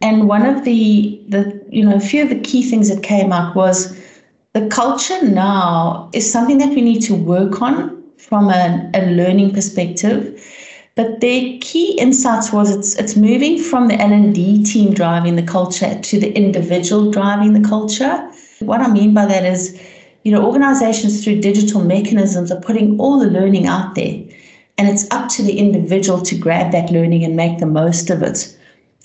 And 0.00 0.28
one 0.28 0.44
of 0.44 0.64
the 0.64 1.22
the 1.28 1.64
you 1.70 1.84
know 1.84 1.96
a 1.96 2.00
few 2.00 2.22
of 2.22 2.30
the 2.30 2.40
key 2.40 2.62
things 2.62 2.88
that 2.88 3.02
came 3.02 3.32
up 3.32 3.54
was 3.54 3.96
the 4.58 4.68
culture 4.68 5.22
now 5.22 6.10
is 6.12 6.30
something 6.30 6.58
that 6.58 6.70
we 6.70 6.82
need 6.82 7.00
to 7.02 7.14
work 7.14 7.62
on 7.62 8.02
from 8.16 8.48
a, 8.48 8.90
a 8.94 9.10
learning 9.12 9.52
perspective 9.52 10.40
but 10.98 11.20
the 11.20 11.58
key 11.58 11.92
insights 11.92 12.52
was 12.52 12.74
it's 12.74 12.96
it's 12.96 13.14
moving 13.14 13.62
from 13.62 13.86
the 13.86 13.94
L&D 13.94 14.64
team 14.64 14.92
driving 14.92 15.36
the 15.36 15.44
culture 15.44 15.96
to 15.96 16.18
the 16.18 16.32
individual 16.32 17.12
driving 17.12 17.52
the 17.52 17.68
culture. 17.68 18.28
What 18.58 18.80
I 18.80 18.88
mean 18.88 19.14
by 19.14 19.26
that 19.26 19.44
is, 19.44 19.80
you 20.24 20.32
know, 20.32 20.44
organizations 20.44 21.22
through 21.22 21.40
digital 21.40 21.84
mechanisms 21.84 22.50
are 22.50 22.60
putting 22.60 22.98
all 22.98 23.20
the 23.20 23.30
learning 23.30 23.68
out 23.68 23.94
there. 23.94 24.24
And 24.76 24.88
it's 24.88 25.08
up 25.12 25.28
to 25.36 25.42
the 25.44 25.56
individual 25.56 26.20
to 26.22 26.36
grab 26.36 26.72
that 26.72 26.90
learning 26.90 27.22
and 27.22 27.36
make 27.36 27.60
the 27.60 27.66
most 27.66 28.10
of 28.10 28.24
it. 28.24 28.52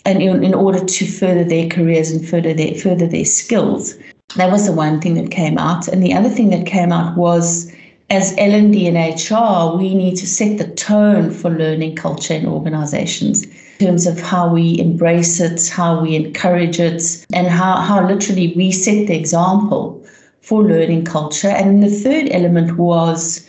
And 0.03 0.19
in, 0.19 0.43
in 0.43 0.55
order 0.55 0.83
to 0.83 1.05
further 1.05 1.43
their 1.43 1.69
careers 1.69 2.09
and 2.09 2.27
further 2.27 2.55
their 2.55 2.73
further 2.73 3.05
their 3.05 3.25
skills. 3.25 3.93
That 4.35 4.51
was 4.51 4.65
the 4.65 4.71
one 4.71 4.99
thing 4.99 5.13
that 5.15 5.31
came 5.31 5.57
out. 5.57 5.87
And 5.87 6.01
the 6.01 6.13
other 6.13 6.29
thing 6.29 6.49
that 6.49 6.65
came 6.65 6.91
out 6.91 7.15
was 7.15 7.71
as 8.09 8.33
L&D 8.37 8.87
and 8.87 8.97
HR, 8.97 9.77
we 9.77 9.93
need 9.93 10.15
to 10.17 10.27
set 10.27 10.57
the 10.57 10.67
tone 10.75 11.31
for 11.31 11.49
learning 11.49 11.95
culture 11.95 12.33
in 12.33 12.47
organizations 12.47 13.43
in 13.79 13.87
terms 13.87 14.05
of 14.05 14.19
how 14.19 14.47
we 14.51 14.79
embrace 14.79 15.39
it, 15.39 15.67
how 15.69 16.01
we 16.01 16.15
encourage 16.15 16.79
it, 16.79 17.25
and 17.33 17.47
how, 17.47 17.77
how 17.77 18.07
literally 18.07 18.53
we 18.55 18.71
set 18.71 19.07
the 19.07 19.15
example 19.15 20.03
for 20.41 20.63
learning 20.63 21.05
culture. 21.05 21.49
And 21.49 21.81
the 21.81 21.89
third 21.89 22.29
element 22.31 22.77
was 22.77 23.47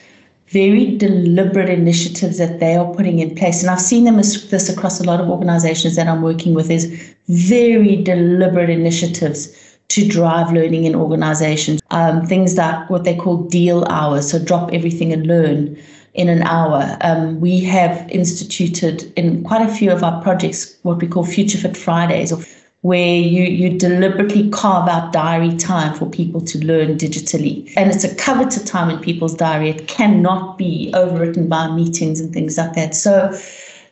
very 0.49 0.97
deliberate 0.97 1.69
initiatives 1.69 2.39
that 2.39 2.61
they 2.61 2.77
are 2.77 2.95
putting 2.95 3.19
in 3.19 3.35
place. 3.35 3.63
And 3.63 3.71
I've 3.71 3.81
seen 3.81 4.05
them 4.05 4.19
as 4.19 4.49
this 4.51 4.69
across 4.69 5.01
a 5.01 5.05
lot 5.05 5.21
of 5.21 5.29
organizations 5.29 5.97
that 5.97 6.07
I'm 6.07 6.23
working 6.23 6.55
with 6.55 6.71
is 6.71 6.87
very 7.29 7.97
deliberate 7.97 8.71
initiatives 8.71 9.49
to 9.89 10.09
drive 10.09 10.53
learning 10.53 10.85
in 10.85 10.95
organizations. 10.95 11.81
Um, 11.91 12.27
things 12.27 12.57
like 12.57 12.91
what 12.91 13.05
they 13.05 13.17
call 13.17 13.45
deal 13.45 13.85
hours, 13.85 14.31
so 14.31 14.39
drop 14.39 14.73
everything 14.73 15.13
and 15.13 15.27
learn 15.27 15.77
in 16.15 16.29
an 16.29 16.43
hour. 16.43 16.97
Um, 17.01 17.41
we 17.41 17.61
have 17.61 18.09
instituted 18.11 19.13
in 19.17 19.43
quite 19.45 19.63
a 19.63 19.73
few 19.73 19.91
of 19.91 20.03
our 20.03 20.23
projects 20.23 20.77
what 20.83 21.01
we 21.01 21.09
call 21.09 21.25
Future 21.25 21.59
Fit 21.59 21.77
Fridays, 21.77 22.33
where 22.83 23.17
you, 23.17 23.45
you 23.45 23.79
deliberately 23.79 24.49
carve 24.51 24.89
out 24.89 25.13
diary 25.13 25.57
time 25.57 25.95
for 25.95 26.09
people 26.09 26.41
to 26.43 26.59
learn 26.65 26.97
digitally. 26.99 27.73
And 27.77 27.91
it's 27.91 28.05
a 28.05 28.15
coveted 28.15 28.67
time 28.67 28.91
in 28.91 29.01
people's 29.01 29.35
diary. 29.35 29.71
It 29.71 29.89
cannot 29.89 30.59
be 30.59 30.93
overwritten 30.95 31.49
by 31.49 31.69
meetings 31.71 32.21
and 32.21 32.33
things 32.33 32.59
like 32.59 32.75
that. 32.75 32.95
So 32.95 33.37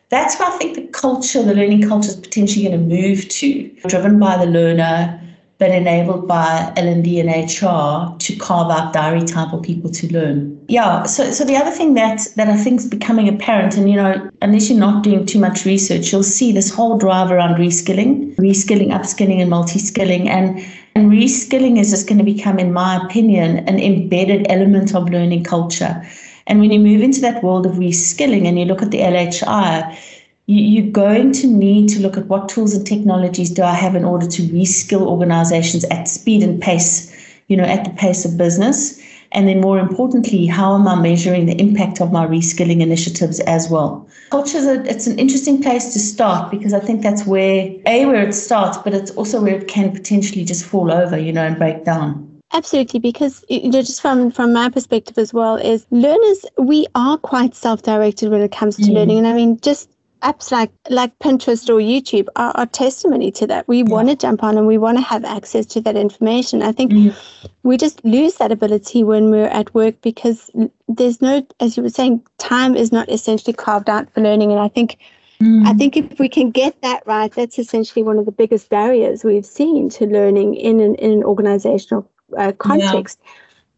that's 0.09 0.37
where 0.37 0.47
I 0.47 0.57
think 0.57 0.75
the 0.75 0.87
culture, 0.87 1.41
the 1.41 1.55
learning 1.55 1.87
culture 1.87 2.09
is 2.09 2.15
potentially 2.15 2.65
going 2.67 2.77
to 2.77 2.95
move 2.95 3.27
to, 3.29 3.69
driven 3.87 4.19
by 4.19 4.37
the 4.37 4.45
learner, 4.45 5.19
but 5.59 5.71
enabled 5.71 6.27
by 6.27 6.73
L&D 6.75 7.19
and 7.19 7.29
HR 7.29 8.17
to 8.17 8.35
carve 8.37 8.71
out 8.71 8.91
diary 8.91 9.23
time 9.23 9.49
for 9.49 9.61
people 9.61 9.89
to 9.91 10.11
learn. 10.11 10.59
Yeah, 10.67 11.03
so 11.03 11.31
so 11.31 11.43
the 11.43 11.55
other 11.55 11.71
thing 11.71 11.93
that 11.93 12.27
that 12.35 12.47
I 12.49 12.57
think 12.57 12.81
is 12.81 12.87
becoming 12.87 13.29
apparent, 13.29 13.77
and 13.77 13.89
you 13.89 13.95
know, 13.95 14.29
unless 14.41 14.69
you're 14.69 14.79
not 14.79 15.03
doing 15.03 15.25
too 15.25 15.39
much 15.39 15.65
research, 15.65 16.11
you'll 16.11 16.23
see 16.23 16.51
this 16.51 16.73
whole 16.73 16.97
drive 16.97 17.31
around 17.31 17.55
reskilling, 17.55 18.35
reskilling, 18.35 18.89
upskilling, 18.89 19.39
and 19.39 19.49
multi-skilling, 19.49 20.27
and 20.27 20.59
and 20.95 21.11
reskilling 21.11 21.79
is 21.79 21.91
just 21.91 22.07
going 22.07 22.19
to 22.19 22.23
become, 22.23 22.59
in 22.59 22.73
my 22.73 23.03
opinion, 23.03 23.59
an 23.67 23.79
embedded 23.79 24.45
element 24.49 24.93
of 24.93 25.09
learning 25.09 25.43
culture. 25.43 26.05
And 26.45 26.59
when 26.59 26.71
you 26.71 26.79
move 26.79 27.01
into 27.01 27.21
that 27.21 27.43
world 27.43 27.65
of 27.65 27.73
reskilling 27.73 28.47
and 28.47 28.59
you 28.59 28.65
look 28.65 28.81
at 28.81 28.91
the 28.91 28.99
LHI, 28.99 29.97
you, 30.45 30.83
are 30.87 30.91
going 30.91 31.31
to 31.33 31.47
need 31.47 31.89
to 31.89 31.99
look 32.01 32.17
at 32.17 32.27
what 32.27 32.49
tools 32.49 32.73
and 32.73 32.85
technologies 32.85 33.49
do 33.49 33.63
I 33.63 33.73
have 33.73 33.95
in 33.95 34.03
order 34.03 34.27
to 34.27 34.41
reskill 34.43 35.01
organizations 35.01 35.85
at 35.85 36.07
speed 36.07 36.43
and 36.43 36.61
pace, 36.61 37.13
you 37.47 37.55
know, 37.55 37.63
at 37.63 37.85
the 37.85 37.91
pace 37.91 38.25
of 38.25 38.37
business. 38.37 39.01
And 39.31 39.47
then 39.47 39.61
more 39.61 39.79
importantly, 39.79 40.45
how 40.45 40.75
am 40.75 40.87
I 40.87 40.95
measuring 40.95 41.47
the 41.47 41.59
impact 41.59 42.01
of 42.01 42.11
my 42.11 42.25
reskilling 42.27 42.81
initiatives 42.81 43.39
as 43.41 43.69
well? 43.69 44.07
Culture 44.29 44.57
is 44.57 44.67
a, 44.67 44.83
it's 44.83 45.07
an 45.07 45.17
interesting 45.17 45.61
place 45.61 45.91
to 45.93 45.99
start 45.99 46.51
because 46.51 46.73
I 46.73 46.79
think 46.79 47.01
that's 47.01 47.25
where 47.25 47.71
a 47.87 48.05
where 48.05 48.27
it 48.27 48.33
starts, 48.33 48.77
but 48.77 48.93
it's 48.93 49.11
also 49.11 49.41
where 49.41 49.55
it 49.55 49.67
can 49.67 49.91
potentially 49.91 50.45
just 50.45 50.65
fall 50.65 50.91
over, 50.91 51.17
you 51.17 51.31
know, 51.31 51.45
and 51.45 51.57
break 51.57 51.83
down. 51.83 52.29
Absolutely, 52.51 52.99
because 52.99 53.43
you 53.49 53.71
know, 53.71 53.81
just 53.81 54.01
from 54.01 54.29
from 54.29 54.53
my 54.53 54.69
perspective 54.69 55.17
as 55.17 55.33
well, 55.33 55.55
is 55.55 55.87
learners 55.89 56.45
we 56.59 56.85
are 56.93 57.17
quite 57.17 57.55
self-directed 57.55 58.29
when 58.29 58.41
it 58.41 58.51
comes 58.51 58.75
to 58.75 58.83
mm. 58.83 58.93
learning, 58.93 59.17
and 59.17 59.27
I 59.27 59.33
mean, 59.33 59.59
just 59.61 59.89
apps 60.23 60.51
like 60.51 60.71
like 60.89 61.17
Pinterest 61.19 61.69
or 61.69 61.79
YouTube 61.79 62.27
are, 62.35 62.51
are 62.55 62.65
testimony 62.65 63.31
to 63.31 63.45
that. 63.47 63.67
We 63.67 63.79
yeah. 63.79 63.89
want 63.89 64.09
to 64.09 64.15
jump 64.15 64.43
on 64.43 64.57
and 64.57 64.65
we 64.65 64.77
want 64.77 64.97
to 64.97 65.03
have 65.03 65.25
access 65.25 65.65
to 65.67 65.81
that 65.81 65.95
information. 65.95 66.63
I 66.63 66.71
think 66.71 66.91
mm. 66.91 67.15
we 67.63 67.77
just 67.77 68.03
lose 68.03 68.35
that 68.35 68.51
ability 68.51 69.03
when 69.03 69.29
we're 69.29 69.47
at 69.47 69.73
work 69.73 70.01
because 70.01 70.49
there's 70.87 71.21
no, 71.21 71.45
as 71.59 71.77
you 71.77 71.83
were 71.83 71.89
saying, 71.89 72.25
time 72.37 72.75
is 72.75 72.91
not 72.91 73.09
essentially 73.09 73.53
carved 73.53 73.89
out 73.89 74.11
for 74.13 74.21
learning. 74.21 74.51
And 74.51 74.59
I 74.59 74.69
think 74.69 74.97
mm. 75.39 75.67
I 75.67 75.73
think 75.73 75.97
if 75.97 76.17
we 76.19 76.29
can 76.29 76.51
get 76.51 76.81
that 76.81 77.05
right, 77.05 77.31
that's 77.31 77.59
essentially 77.59 78.03
one 78.03 78.17
of 78.17 78.25
the 78.25 78.31
biggest 78.31 78.69
barriers 78.69 79.23
we've 79.23 79.45
seen 79.45 79.89
to 79.89 80.05
learning 80.05 80.55
in 80.55 80.79
an 80.79 80.95
in 80.95 81.11
an 81.11 81.23
organizational 81.23 82.09
uh, 82.37 82.53
context. 82.53 83.19
Yeah. 83.23 83.29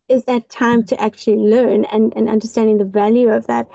Is 0.08 0.26
that 0.26 0.50
time 0.50 0.84
to 0.84 1.02
actually 1.02 1.38
learn 1.38 1.86
and, 1.86 2.14
and 2.16 2.30
understanding 2.30 2.78
the 2.78 2.86
value 2.86 3.30
of 3.30 3.48
that. 3.48 3.68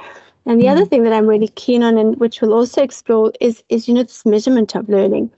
And 0.47 0.61
the 0.61 0.66
mm. 0.66 0.73
other 0.73 0.85
thing 0.85 1.02
that 1.04 1.12
I'm 1.12 1.26
really 1.26 1.49
keen 1.49 1.82
on, 1.82 1.99
and 1.99 2.18
which 2.18 2.40
we'll 2.40 2.54
also 2.54 2.82
explore, 2.82 3.32
is 3.40 3.62
is 3.68 3.88
you 3.88 3.94
know 3.94 4.02
this 4.02 4.25
measurement 4.25 4.75
of 4.75 4.88
learning. 4.88 5.30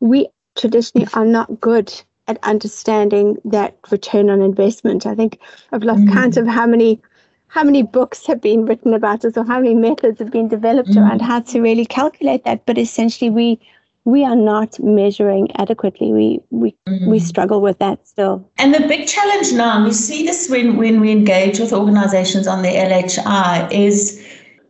We 0.00 0.28
traditionally 0.56 1.08
are 1.14 1.24
not 1.24 1.60
good 1.60 1.92
at 2.26 2.38
understanding 2.42 3.38
that 3.44 3.76
return 3.90 4.30
on 4.30 4.42
investment. 4.42 5.06
I 5.06 5.14
think 5.14 5.40
I've 5.72 5.82
lost 5.82 6.02
mm. 6.02 6.12
count 6.12 6.36
of 6.36 6.46
how 6.46 6.66
many 6.66 7.00
how 7.48 7.64
many 7.64 7.82
books 7.82 8.26
have 8.26 8.40
been 8.42 8.66
written 8.66 8.92
about 8.92 9.22
this 9.22 9.36
or 9.36 9.44
how 9.44 9.58
many 9.58 9.74
methods 9.74 10.18
have 10.18 10.30
been 10.30 10.48
developed 10.48 10.90
mm. 10.90 11.00
around 11.00 11.22
how 11.22 11.40
to 11.40 11.60
really 11.60 11.86
calculate 11.86 12.44
that. 12.44 12.66
But 12.66 12.78
essentially 12.78 13.30
we 13.30 13.58
we 14.04 14.24
are 14.24 14.36
not 14.36 14.78
measuring 14.80 15.50
adequately. 15.56 16.12
We 16.12 16.40
we 16.50 16.74
mm. 16.86 17.08
we 17.08 17.18
struggle 17.18 17.60
with 17.60 17.78
that 17.78 18.06
still. 18.06 18.48
And 18.58 18.74
the 18.74 18.86
big 18.86 19.06
challenge 19.06 19.52
now, 19.52 19.76
and 19.76 19.84
we 19.84 19.92
see 19.92 20.24
this 20.24 20.48
when 20.48 20.76
when 20.76 21.00
we 21.00 21.10
engage 21.10 21.58
with 21.58 21.72
organizations 21.72 22.46
on 22.46 22.62
the 22.62 22.68
LHI 22.68 23.72
is 23.72 24.22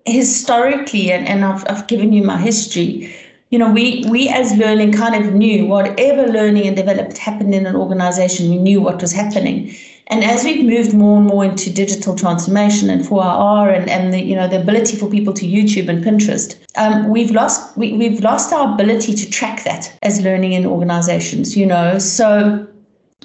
historically, 0.09 1.13
and, 1.13 1.27
and 1.27 1.45
I've, 1.45 1.65
I've 1.69 1.87
given 1.87 2.13
you 2.13 2.23
my 2.23 2.39
history, 2.39 3.15
you 3.51 3.59
know, 3.59 3.71
we, 3.71 4.05
we 4.11 4.29
as 4.29 4.55
learning 4.57 4.93
kind 4.93 5.15
of 5.15 5.33
knew 5.33 5.67
whatever 5.67 6.27
learning 6.27 6.67
and 6.67 6.77
development 6.77 7.17
happened 7.17 7.55
in 7.55 7.67
an 7.67 7.77
organization, 7.77 8.51
we 8.51 8.59
knew 8.59 8.81
what 8.81 9.01
was 9.01 9.13
happening. 9.13 9.75
And 10.09 10.25
as 10.25 10.43
we've 10.45 10.65
moved 10.65 10.95
more 10.95 11.19
and 11.19 11.27
more 11.27 11.45
into 11.45 11.71
digital 11.71 12.15
transformation 12.15 12.89
and 12.89 13.03
4IR 13.03 13.77
and, 13.77 13.91
and 13.91 14.13
the, 14.13 14.21
you 14.21 14.35
know, 14.35 14.49
the 14.49 14.61
ability 14.61 14.97
for 14.97 15.09
people 15.09 15.35
to 15.35 15.47
YouTube 15.47 15.89
and 15.89 16.03
Pinterest, 16.03 16.59
um, 16.77 17.11
we've 17.11 17.31
lost 17.31 17.77
we, 17.77 17.93
we've 17.93 18.21
lost 18.21 18.53
our 18.53 18.73
ability 18.73 19.15
to 19.15 19.31
track 19.31 19.65
that 19.65 19.97
as 20.03 20.21
learning 20.23 20.53
in 20.53 20.65
organizations, 20.65 21.57
you 21.57 21.67
know. 21.67 21.99
So 21.99 22.67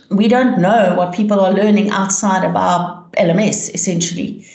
we 0.10 0.28
don't 0.28 0.60
know 0.60 0.94
what 0.96 1.14
people 1.14 1.40
are 1.40 1.54
learning 1.54 1.90
outside 1.90 2.44
of 2.44 2.56
our 2.56 3.02
LMS 3.18 3.74
essentially. 3.74 4.46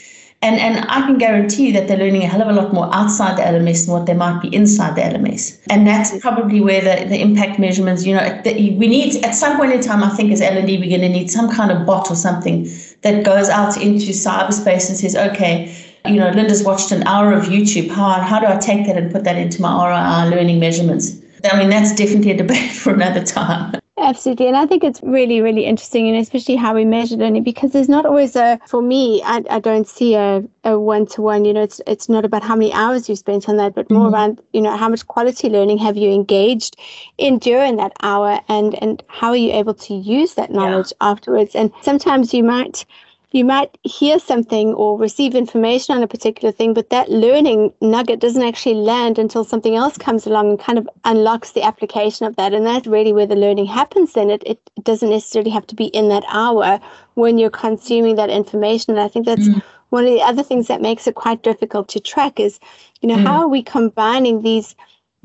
And, 0.41 0.55
and 0.57 0.85
I 0.89 1.01
can 1.01 1.17
guarantee 1.17 1.67
you 1.67 1.73
that 1.73 1.89
they're 1.89 1.97
learning 1.97 2.23
a 2.23 2.27
hell 2.27 2.41
of 2.41 2.47
a 2.47 2.53
lot 2.53 2.73
more 2.73 2.89
outside 2.95 3.37
the 3.37 3.41
LMS 3.41 3.85
than 3.85 3.93
what 3.93 4.05
they 4.05 4.13
might 4.13 4.41
be 4.41 4.53
inside 4.55 4.95
the 4.95 5.01
LMS. 5.01 5.59
And 5.69 5.85
that's 5.85 6.17
probably 6.19 6.61
where 6.61 6.79
the, 6.79 7.09
the 7.09 7.19
impact 7.19 7.59
measurements, 7.59 8.05
you 8.05 8.15
know, 8.15 8.41
the, 8.43 8.53
we 8.53 8.87
need, 8.87 9.23
at 9.25 9.35
some 9.35 9.57
point 9.57 9.73
in 9.73 9.81
time, 9.81 10.01
I 10.01 10.09
think 10.09 10.31
as 10.31 10.39
L&D, 10.39 10.77
we're 10.77 10.89
going 10.89 11.01
to 11.01 11.09
need 11.09 11.29
some 11.29 11.51
kind 11.51 11.71
of 11.71 11.85
bot 11.85 12.09
or 12.09 12.15
something 12.15 12.69
that 13.01 13.25
goes 13.25 13.49
out 13.49 13.75
into 13.81 14.13
cyberspace 14.13 14.87
and 14.87 14.97
says, 14.97 15.13
okay, 15.13 15.75
you 16.05 16.15
know, 16.15 16.29
Linda's 16.29 16.63
watched 16.63 16.93
an 16.93 17.03
hour 17.03 17.33
of 17.33 17.45
YouTube. 17.45 17.89
How, 17.89 18.21
how 18.21 18.39
do 18.39 18.45
I 18.45 18.55
take 18.55 18.85
that 18.87 18.95
and 18.95 19.11
put 19.11 19.25
that 19.25 19.35
into 19.35 19.61
my 19.61 19.69
ROI 19.89 20.33
learning 20.33 20.59
measurements? 20.59 21.19
I 21.51 21.59
mean, 21.59 21.69
that's 21.69 21.93
definitely 21.93 22.31
a 22.31 22.37
debate 22.37 22.71
for 22.75 22.93
another 22.93 23.23
time. 23.25 23.75
Absolutely. 24.01 24.47
And 24.47 24.55
I 24.55 24.65
think 24.65 24.83
it's 24.83 25.01
really, 25.03 25.41
really 25.41 25.65
interesting 25.65 26.07
and 26.07 26.17
especially 26.17 26.55
how 26.55 26.73
we 26.73 26.85
measure 26.85 27.17
learning 27.17 27.43
because 27.43 27.71
there's 27.71 27.89
not 27.89 28.05
always 28.05 28.35
a, 28.35 28.59
for 28.65 28.81
me, 28.81 29.21
I, 29.23 29.43
I 29.49 29.59
don't 29.59 29.87
see 29.87 30.15
a, 30.15 30.43
a 30.63 30.79
one-to-one, 30.79 31.43
you 31.43 31.53
know, 31.53 31.63
it's, 31.63 31.81
it's 31.85 32.07
not 32.07 32.23
about 32.23 32.41
how 32.41 32.55
many 32.55 32.71
hours 32.71 33.09
you 33.09 33.15
spent 33.15 33.49
on 33.49 33.57
that, 33.57 33.75
but 33.75 33.91
more 33.91 34.05
mm-hmm. 34.05 34.15
around, 34.15 34.41
you 34.53 34.61
know, 34.61 34.75
how 34.77 34.87
much 34.87 35.05
quality 35.07 35.49
learning 35.49 35.79
have 35.79 35.97
you 35.97 36.11
engaged 36.11 36.77
in 37.17 37.39
during 37.39 37.75
that 37.75 37.91
hour 38.01 38.39
and, 38.47 38.81
and 38.81 39.03
how 39.07 39.29
are 39.29 39.35
you 39.35 39.51
able 39.51 39.73
to 39.73 39.93
use 39.93 40.35
that 40.35 40.51
knowledge 40.51 40.93
yeah. 41.01 41.09
afterwards? 41.11 41.53
And 41.53 41.71
sometimes 41.81 42.33
you 42.33 42.43
might, 42.43 42.85
you 43.31 43.45
might 43.45 43.77
hear 43.83 44.17
something 44.17 44.73
or 44.73 44.97
receive 44.97 45.35
information 45.35 45.95
on 45.95 46.01
a 46.01 46.07
particular 46.07 46.51
thing, 46.51 46.73
but 46.73 46.89
that 46.89 47.09
learning 47.09 47.71
nugget 47.79 48.19
doesn't 48.19 48.41
actually 48.41 48.75
land 48.75 49.19
until 49.19 49.43
something 49.43 49.75
else 49.75 49.97
comes 49.97 50.25
along 50.25 50.49
and 50.49 50.59
kind 50.59 50.79
of 50.79 50.89
unlocks 51.05 51.51
the 51.51 51.61
application 51.61 52.25
of 52.25 52.35
that. 52.37 52.53
And 52.53 52.65
that's 52.65 52.87
really 52.87 53.13
where 53.13 53.27
the 53.27 53.35
learning 53.35 53.67
happens 53.67 54.13
then. 54.13 54.31
It, 54.31 54.41
it 54.47 54.59
doesn't 54.81 55.11
necessarily 55.11 55.51
have 55.51 55.67
to 55.67 55.75
be 55.75 55.85
in 55.85 56.09
that 56.09 56.23
hour 56.27 56.79
when 57.13 57.37
you're 57.37 57.51
consuming 57.51 58.15
that 58.15 58.31
information. 58.31 58.93
And 58.93 58.99
I 58.99 59.07
think 59.07 59.27
that's 59.27 59.47
mm. 59.47 59.61
one 59.89 60.05
of 60.05 60.11
the 60.11 60.21
other 60.21 60.41
things 60.41 60.67
that 60.67 60.81
makes 60.81 61.05
it 61.05 61.13
quite 61.13 61.43
difficult 61.43 61.87
to 61.89 61.99
track 61.99 62.39
is, 62.39 62.59
you 63.01 63.09
know, 63.09 63.17
mm. 63.17 63.27
how 63.27 63.41
are 63.41 63.47
we 63.47 63.61
combining 63.61 64.41
these 64.41 64.75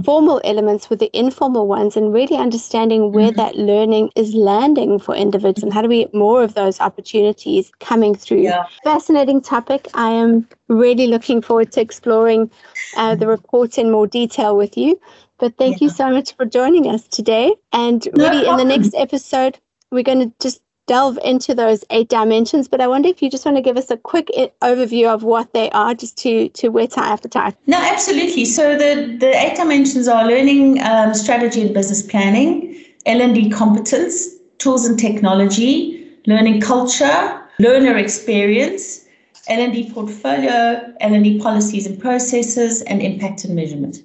formal 0.02 0.40
elements 0.44 0.90
with 0.90 0.98
the 0.98 1.10
informal 1.16 1.66
ones 1.66 1.96
and 1.96 2.12
really 2.12 2.36
understanding 2.36 3.12
where 3.12 3.28
mm-hmm. 3.28 3.36
that 3.36 3.54
learning 3.54 4.10
is 4.16 4.34
landing 4.34 4.98
for 4.98 5.14
individuals 5.14 5.62
and 5.62 5.72
how 5.72 5.82
do 5.82 5.88
we 5.88 6.00
get 6.00 6.14
more 6.14 6.42
of 6.42 6.54
those 6.54 6.80
opportunities 6.80 7.70
coming 7.78 8.14
through. 8.14 8.40
Yeah. 8.40 8.64
Fascinating 8.82 9.40
topic. 9.40 9.86
I 9.94 10.10
am 10.10 10.48
really 10.68 11.06
looking 11.06 11.40
forward 11.42 11.70
to 11.72 11.80
exploring 11.80 12.50
uh, 12.96 13.14
the 13.14 13.28
report 13.28 13.78
in 13.78 13.90
more 13.90 14.06
detail 14.06 14.56
with 14.56 14.76
you. 14.76 15.00
But 15.38 15.56
thank 15.58 15.80
yeah. 15.80 15.86
you 15.86 15.90
so 15.90 16.10
much 16.10 16.34
for 16.34 16.44
joining 16.44 16.88
us 16.88 17.06
today. 17.06 17.54
And 17.72 18.06
really, 18.16 18.44
no 18.44 18.52
in 18.52 18.56
the 18.56 18.64
next 18.64 18.94
episode, 18.94 19.58
we're 19.90 20.02
going 20.02 20.20
to 20.20 20.32
just 20.40 20.60
delve 20.86 21.18
into 21.24 21.54
those 21.54 21.84
eight 21.90 22.08
dimensions, 22.08 22.68
but 22.68 22.80
I 22.80 22.86
wonder 22.86 23.08
if 23.08 23.22
you 23.22 23.30
just 23.30 23.44
want 23.44 23.56
to 23.56 23.62
give 23.62 23.76
us 23.76 23.90
a 23.90 23.96
quick 23.96 24.28
overview 24.62 25.12
of 25.12 25.22
what 25.22 25.52
they 25.52 25.70
are, 25.70 25.94
just 25.94 26.16
to 26.18 26.48
to 26.50 26.68
whet 26.68 26.98
our 26.98 27.04
appetite. 27.04 27.56
No, 27.66 27.78
absolutely. 27.78 28.44
So 28.44 28.76
the 28.76 29.16
the 29.18 29.32
eight 29.34 29.56
dimensions 29.56 30.08
are 30.08 30.26
learning, 30.26 30.80
um, 30.82 31.14
strategy, 31.14 31.62
and 31.62 31.74
business 31.74 32.02
planning, 32.02 32.84
L 33.06 33.20
and 33.20 33.34
D 33.34 33.50
competence, 33.50 34.28
tools 34.58 34.86
and 34.86 34.98
technology, 34.98 36.06
learning 36.26 36.60
culture, 36.60 37.40
learner 37.58 37.96
experience, 37.96 39.04
L&D 39.48 39.90
portfolio, 39.92 40.94
L&D 41.00 41.38
policies 41.38 41.86
and 41.86 42.00
processes, 42.00 42.82
and 42.82 43.02
impact 43.02 43.44
and 43.44 43.54
measurement. 43.54 44.02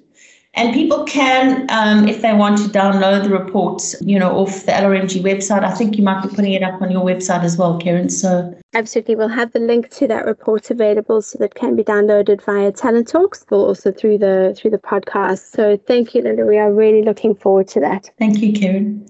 And 0.54 0.74
people 0.74 1.04
can, 1.04 1.70
um, 1.70 2.08
if 2.08 2.22
they 2.22 2.34
want 2.34 2.58
to 2.58 2.64
download 2.64 3.22
the 3.22 3.30
reports, 3.30 3.94
you 4.00 4.18
know, 4.18 4.36
off 4.36 4.66
the 4.66 4.72
LRMG 4.72 5.22
website. 5.22 5.62
I 5.62 5.72
think 5.72 5.96
you 5.96 6.02
might 6.02 6.22
be 6.22 6.28
putting 6.28 6.52
it 6.52 6.62
up 6.62 6.82
on 6.82 6.90
your 6.90 7.04
website 7.04 7.44
as 7.44 7.56
well, 7.56 7.78
Karen. 7.78 8.10
So 8.10 8.52
absolutely, 8.74 9.14
we'll 9.14 9.28
have 9.28 9.52
the 9.52 9.60
link 9.60 9.90
to 9.90 10.08
that 10.08 10.26
report 10.26 10.70
available, 10.70 11.22
so 11.22 11.38
that 11.38 11.54
can 11.54 11.76
be 11.76 11.84
downloaded 11.84 12.42
via 12.42 12.72
Talent 12.72 13.08
Talks, 13.08 13.44
or 13.50 13.68
also 13.68 13.92
through 13.92 14.18
the 14.18 14.54
through 14.58 14.72
the 14.72 14.78
podcast. 14.78 15.54
So 15.54 15.76
thank 15.76 16.14
you, 16.14 16.22
Linda. 16.22 16.44
We 16.44 16.58
are 16.58 16.72
really 16.72 17.02
looking 17.02 17.34
forward 17.34 17.68
to 17.68 17.80
that. 17.80 18.10
Thank 18.18 18.40
you, 18.40 18.52
Karen. 18.52 19.06